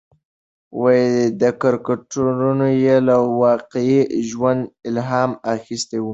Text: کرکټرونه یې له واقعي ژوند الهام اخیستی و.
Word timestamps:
کرکټرونه 1.61 2.67
یې 2.83 2.95
له 3.07 3.15
واقعي 3.43 3.99
ژوند 4.29 4.61
الهام 4.89 5.31
اخیستی 5.55 5.99
و. 6.03 6.07